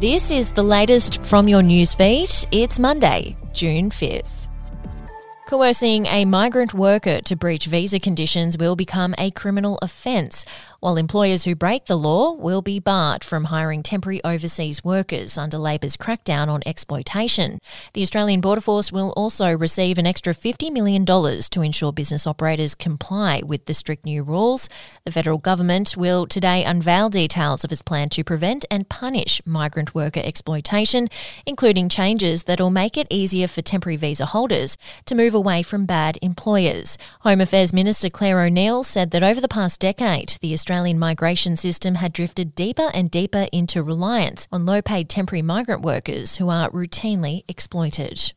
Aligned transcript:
This 0.00 0.30
is 0.30 0.48
the 0.48 0.62
latest 0.62 1.22
from 1.22 1.46
your 1.46 1.60
newsfeed. 1.60 2.46
It's 2.52 2.78
Monday, 2.78 3.36
June 3.52 3.90
5th. 3.90 4.48
Coercing 5.50 6.06
a 6.06 6.24
migrant 6.26 6.74
worker 6.74 7.20
to 7.22 7.34
breach 7.34 7.66
visa 7.66 7.98
conditions 7.98 8.56
will 8.56 8.76
become 8.76 9.16
a 9.18 9.32
criminal 9.32 9.80
offence, 9.82 10.44
while 10.78 10.96
employers 10.96 11.42
who 11.42 11.56
break 11.56 11.86
the 11.86 11.98
law 11.98 12.30
will 12.30 12.62
be 12.62 12.78
barred 12.78 13.24
from 13.24 13.46
hiring 13.46 13.82
temporary 13.82 14.22
overseas 14.22 14.84
workers 14.84 15.36
under 15.36 15.58
Labor's 15.58 15.96
crackdown 15.96 16.46
on 16.46 16.62
exploitation. 16.64 17.58
The 17.94 18.02
Australian 18.02 18.40
Border 18.40 18.60
Force 18.60 18.92
will 18.92 19.10
also 19.16 19.58
receive 19.58 19.98
an 19.98 20.06
extra 20.06 20.34
$50 20.34 20.70
million 20.70 21.04
to 21.04 21.62
ensure 21.62 21.92
business 21.92 22.28
operators 22.28 22.76
comply 22.76 23.42
with 23.44 23.66
the 23.66 23.74
strict 23.74 24.04
new 24.04 24.22
rules. 24.22 24.68
The 25.04 25.10
federal 25.10 25.38
government 25.38 25.96
will 25.96 26.28
today 26.28 26.62
unveil 26.62 27.10
details 27.10 27.64
of 27.64 27.72
its 27.72 27.82
plan 27.82 28.08
to 28.10 28.22
prevent 28.22 28.66
and 28.70 28.88
punish 28.88 29.44
migrant 29.44 29.96
worker 29.96 30.22
exploitation, 30.22 31.08
including 31.44 31.88
changes 31.88 32.44
that 32.44 32.60
will 32.60 32.70
make 32.70 32.96
it 32.96 33.08
easier 33.10 33.48
for 33.48 33.62
temporary 33.62 33.96
visa 33.96 34.26
holders 34.26 34.76
to 35.06 35.16
move 35.16 35.34
away 35.40 35.62
from 35.62 35.86
bad 35.86 36.18
employers. 36.20 36.98
Home 37.22 37.40
Affairs 37.40 37.72
Minister 37.72 38.10
Clare 38.10 38.42
O'Neil 38.42 38.82
said 38.82 39.10
that 39.10 39.22
over 39.22 39.40
the 39.40 39.48
past 39.48 39.80
decade, 39.80 40.36
the 40.42 40.52
Australian 40.52 40.98
migration 40.98 41.56
system 41.56 41.94
had 41.94 42.12
drifted 42.12 42.54
deeper 42.54 42.90
and 42.92 43.10
deeper 43.10 43.46
into 43.50 43.82
reliance 43.82 44.46
on 44.52 44.66
low 44.66 44.82
paid 44.82 45.08
temporary 45.08 45.42
migrant 45.42 45.80
workers 45.80 46.36
who 46.36 46.50
are 46.50 46.70
routinely 46.70 47.44
exploited. 47.48 48.34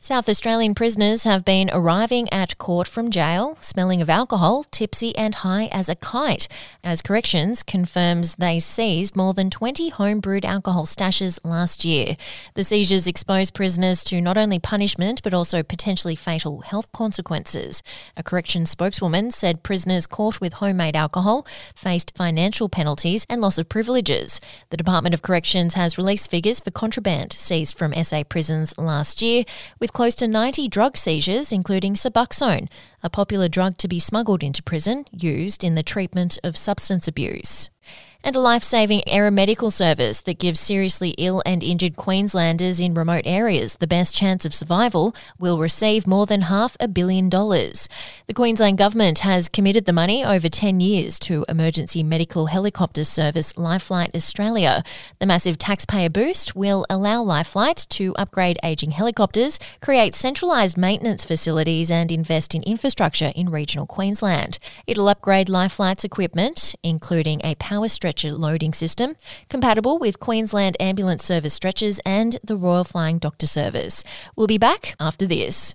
South 0.00 0.28
Australian 0.28 0.76
prisoners 0.76 1.24
have 1.24 1.44
been 1.44 1.68
arriving 1.72 2.32
at 2.32 2.56
court 2.56 2.86
from 2.86 3.10
jail, 3.10 3.58
smelling 3.60 4.00
of 4.00 4.08
alcohol, 4.08 4.64
tipsy 4.70 5.14
and 5.18 5.34
high 5.34 5.66
as 5.72 5.88
a 5.88 5.96
kite, 5.96 6.46
as 6.84 7.02
Corrections 7.02 7.64
confirms 7.64 8.36
they 8.36 8.60
seized 8.60 9.16
more 9.16 9.34
than 9.34 9.50
20 9.50 9.88
home-brewed 9.88 10.44
alcohol 10.44 10.86
stashes 10.86 11.40
last 11.44 11.84
year. 11.84 12.16
The 12.54 12.62
seizures 12.62 13.08
expose 13.08 13.50
prisoners 13.50 14.04
to 14.04 14.20
not 14.20 14.38
only 14.38 14.60
punishment 14.60 15.20
but 15.24 15.34
also 15.34 15.64
potentially 15.64 16.14
fatal 16.14 16.60
health 16.60 16.92
consequences. 16.92 17.82
A 18.16 18.22
Corrections 18.22 18.70
spokeswoman 18.70 19.32
said 19.32 19.64
prisoners 19.64 20.06
caught 20.06 20.40
with 20.40 20.54
homemade 20.54 20.94
alcohol 20.94 21.44
faced 21.74 22.16
financial 22.16 22.68
penalties 22.68 23.26
and 23.28 23.40
loss 23.40 23.58
of 23.58 23.68
privileges. 23.68 24.40
The 24.70 24.76
Department 24.76 25.12
of 25.12 25.22
Corrections 25.22 25.74
has 25.74 25.98
released 25.98 26.30
figures 26.30 26.60
for 26.60 26.70
contraband 26.70 27.32
seized 27.32 27.76
from 27.76 27.92
SA 28.04 28.22
prisons 28.22 28.78
last 28.78 29.20
year, 29.20 29.42
with 29.80 29.87
with 29.88 29.94
close 29.94 30.14
to 30.14 30.28
90 30.28 30.68
drug 30.68 30.98
seizures, 30.98 31.50
including 31.50 31.94
Suboxone, 31.94 32.68
a 33.02 33.08
popular 33.08 33.48
drug 33.48 33.78
to 33.78 33.88
be 33.88 33.98
smuggled 33.98 34.42
into 34.42 34.62
prison 34.62 35.06
used 35.10 35.64
in 35.64 35.76
the 35.76 35.82
treatment 35.82 36.38
of 36.44 36.58
substance 36.58 37.08
abuse 37.08 37.70
and 38.24 38.34
a 38.34 38.40
life 38.40 38.64
saving 38.64 39.00
aeromedical 39.06 39.72
service 39.72 40.20
that 40.22 40.40
gives 40.40 40.58
seriously 40.58 41.14
ill 41.18 41.40
and 41.46 41.62
injured 41.62 41.94
Queenslanders 41.94 42.80
in 42.80 42.92
remote 42.92 43.22
areas 43.24 43.76
the 43.76 43.86
best 43.86 44.14
chance 44.14 44.44
of 44.44 44.52
survival 44.52 45.14
will 45.38 45.58
receive 45.58 46.04
more 46.04 46.26
than 46.26 46.42
half 46.42 46.76
a 46.80 46.88
billion 46.88 47.28
dollars. 47.28 47.88
The 48.26 48.34
Queensland 48.34 48.76
Government 48.76 49.20
has 49.20 49.46
committed 49.46 49.84
the 49.84 49.92
money 49.92 50.24
over 50.24 50.48
10 50.48 50.80
years 50.80 51.18
to 51.20 51.44
emergency 51.48 52.02
medical 52.02 52.46
helicopter 52.46 53.04
service 53.04 53.52
LifeFlight 53.52 54.14
Australia. 54.16 54.82
The 55.20 55.26
massive 55.26 55.56
taxpayer 55.56 56.10
boost 56.10 56.56
will 56.56 56.84
allow 56.90 57.24
LifeFlight 57.24 57.88
to 57.90 58.16
upgrade 58.16 58.58
ageing 58.64 58.90
helicopters, 58.90 59.60
create 59.80 60.16
centralised 60.16 60.76
maintenance 60.76 61.24
facilities, 61.24 61.90
and 61.90 62.10
invest 62.10 62.54
in 62.54 62.64
infrastructure 62.64 63.32
in 63.36 63.48
regional 63.48 63.86
Queensland. 63.86 64.58
It'll 64.88 65.08
upgrade 65.08 65.46
LifeFlight's 65.46 66.04
equipment, 66.04 66.74
including 66.82 67.40
a 67.44 67.54
power 67.54 67.88
stretcher 67.88 68.07
stretcher 68.08 68.32
loading 68.32 68.72
system, 68.72 69.16
compatible 69.50 69.98
with 69.98 70.18
Queensland 70.18 70.78
Ambulance 70.80 71.22
Service 71.22 71.52
stretchers 71.52 72.00
and 72.06 72.38
the 72.42 72.56
Royal 72.56 72.84
Flying 72.84 73.18
Doctor 73.18 73.46
Service. 73.46 74.02
We'll 74.34 74.46
be 74.46 74.56
back 74.56 74.96
after 74.98 75.26
this. 75.26 75.74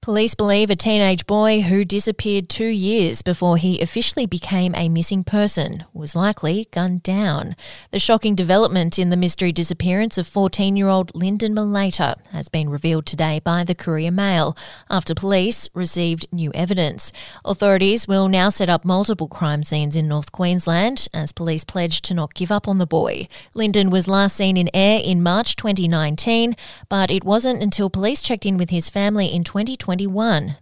Police 0.00 0.34
believe 0.34 0.70
a 0.70 0.76
teenage 0.76 1.26
boy 1.26 1.60
who 1.60 1.84
disappeared 1.84 2.48
two 2.48 2.68
years 2.68 3.20
before 3.20 3.58
he 3.58 3.82
officially 3.82 4.24
became 4.24 4.74
a 4.74 4.88
missing 4.88 5.22
person 5.22 5.84
was 5.92 6.16
likely 6.16 6.66
gunned 6.70 7.02
down. 7.02 7.54
The 7.90 7.98
shocking 7.98 8.34
development 8.34 8.98
in 8.98 9.10
the 9.10 9.18
mystery 9.18 9.52
disappearance 9.52 10.16
of 10.16 10.26
14 10.26 10.76
year 10.76 10.88
old 10.88 11.14
Linden 11.14 11.54
Malayta 11.54 12.16
has 12.30 12.48
been 12.48 12.70
revealed 12.70 13.04
today 13.04 13.40
by 13.44 13.64
the 13.64 13.74
Courier 13.74 14.12
Mail 14.12 14.56
after 14.88 15.14
police 15.14 15.68
received 15.74 16.26
new 16.32 16.52
evidence. 16.54 17.12
Authorities 17.44 18.08
will 18.08 18.28
now 18.28 18.48
set 18.48 18.70
up 18.70 18.86
multiple 18.86 19.28
crime 19.28 19.62
scenes 19.62 19.94
in 19.94 20.08
North 20.08 20.32
Queensland 20.32 21.08
as 21.12 21.32
police 21.32 21.64
pledge 21.64 22.00
to 22.02 22.14
not 22.14 22.32
give 22.32 22.52
up 22.52 22.66
on 22.66 22.78
the 22.78 22.86
boy. 22.86 23.28
Linden 23.52 23.90
was 23.90 24.08
last 24.08 24.36
seen 24.36 24.56
in 24.56 24.70
Ayr 24.72 25.02
in 25.04 25.22
March 25.22 25.54
2019, 25.56 26.54
but 26.88 27.10
it 27.10 27.24
wasn't 27.24 27.62
until 27.62 27.90
police 27.90 28.22
checked 28.22 28.46
in 28.46 28.56
with 28.56 28.70
his 28.70 28.88
family 28.88 29.26
in 29.26 29.44
2020 29.44 29.97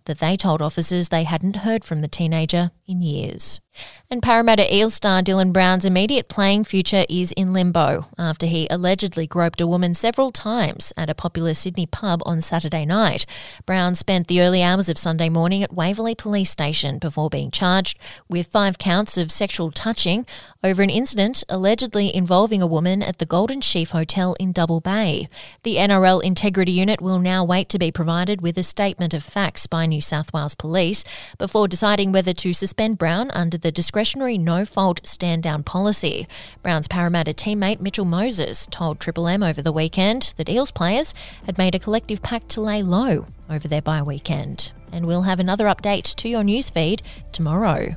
that 0.06 0.18
they 0.18 0.36
told 0.36 0.62
officers 0.62 1.08
they 1.08 1.24
hadn't 1.24 1.56
heard 1.56 1.84
from 1.84 2.00
the 2.00 2.08
teenager 2.08 2.70
in 2.86 3.02
years. 3.02 3.60
And 4.08 4.22
Parramatta 4.22 4.74
Eel 4.74 4.88
star 4.90 5.20
Dylan 5.20 5.52
Brown's 5.52 5.84
immediate 5.84 6.28
playing 6.28 6.64
future 6.64 7.04
is 7.08 7.32
in 7.32 7.52
limbo 7.52 8.06
after 8.16 8.46
he 8.46 8.68
allegedly 8.70 9.26
groped 9.26 9.60
a 9.60 9.66
woman 9.66 9.94
several 9.94 10.30
times 10.30 10.92
at 10.96 11.10
a 11.10 11.14
popular 11.14 11.54
Sydney 11.54 11.86
pub 11.86 12.22
on 12.24 12.40
Saturday 12.40 12.86
night. 12.86 13.26
Brown 13.66 13.94
spent 13.94 14.28
the 14.28 14.40
early 14.40 14.62
hours 14.62 14.88
of 14.88 14.96
Sunday 14.96 15.28
morning 15.28 15.62
at 15.62 15.74
Waverley 15.74 16.14
Police 16.14 16.50
Station 16.50 16.98
before 16.98 17.28
being 17.28 17.50
charged 17.50 17.98
with 18.28 18.46
five 18.46 18.78
counts 18.78 19.18
of 19.18 19.32
sexual 19.32 19.72
touching 19.72 20.24
over 20.62 20.82
an 20.82 20.90
incident 20.90 21.42
allegedly 21.48 22.14
involving 22.14 22.62
a 22.62 22.66
woman 22.66 23.02
at 23.02 23.18
the 23.18 23.26
Golden 23.26 23.60
Sheaf 23.60 23.90
Hotel 23.90 24.36
in 24.38 24.52
Double 24.52 24.80
Bay. 24.80 25.28
The 25.64 25.76
NRL 25.76 26.22
Integrity 26.22 26.72
Unit 26.72 27.00
will 27.00 27.18
now 27.18 27.44
wait 27.44 27.68
to 27.70 27.78
be 27.78 27.90
provided 27.90 28.40
with 28.40 28.56
a 28.56 28.62
statement 28.62 29.12
of 29.12 29.24
facts 29.24 29.66
by 29.66 29.86
New 29.86 30.00
South 30.00 30.32
Wales 30.32 30.54
Police 30.54 31.04
before 31.38 31.66
deciding 31.66 32.12
whether 32.12 32.32
to 32.32 32.52
suspend 32.52 32.75
Brown 32.98 33.30
under 33.32 33.58
the 33.58 33.66
the 33.66 33.72
discretionary 33.72 34.38
no 34.38 34.64
fault 34.64 35.00
stand 35.02 35.42
down 35.42 35.64
policy. 35.64 36.28
Brown's 36.62 36.86
Parramatta 36.86 37.34
teammate 37.34 37.80
Mitchell 37.80 38.04
Moses 38.04 38.68
told 38.70 39.00
Triple 39.00 39.26
M 39.26 39.42
over 39.42 39.60
the 39.60 39.72
weekend 39.72 40.34
that 40.36 40.48
Eels 40.48 40.70
players 40.70 41.12
had 41.46 41.58
made 41.58 41.74
a 41.74 41.80
collective 41.80 42.22
pact 42.22 42.48
to 42.50 42.60
lay 42.60 42.84
low 42.84 43.26
over 43.50 43.66
their 43.66 43.82
bye 43.82 44.02
weekend. 44.02 44.70
And 44.92 45.04
we'll 45.04 45.22
have 45.22 45.40
another 45.40 45.64
update 45.64 46.14
to 46.14 46.28
your 46.28 46.44
newsfeed 46.44 47.00
tomorrow. 47.32 47.96